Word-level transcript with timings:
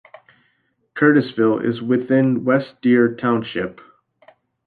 Curtisville 0.97 1.63
is 1.63 1.79
within 1.79 2.43
West 2.43 2.81
Deer 2.81 3.13
Township. 3.13 3.79